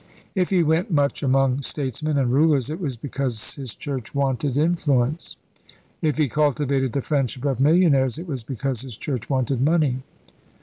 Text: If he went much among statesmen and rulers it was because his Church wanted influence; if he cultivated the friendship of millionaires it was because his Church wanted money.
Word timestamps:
If 0.33 0.49
he 0.49 0.63
went 0.63 0.89
much 0.89 1.21
among 1.21 1.61
statesmen 1.61 2.17
and 2.17 2.31
rulers 2.33 2.71
it 2.71 2.79
was 2.79 2.97
because 2.97 3.53
his 3.53 3.75
Church 3.75 4.15
wanted 4.15 4.57
influence; 4.57 5.35
if 6.01 6.17
he 6.17 6.27
cultivated 6.27 6.93
the 6.93 7.01
friendship 7.01 7.45
of 7.45 7.59
millionaires 7.59 8.17
it 8.17 8.25
was 8.25 8.41
because 8.41 8.81
his 8.81 8.97
Church 8.97 9.29
wanted 9.29 9.61
money. 9.61 10.01